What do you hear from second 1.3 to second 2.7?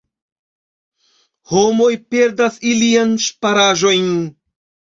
Homoj perdas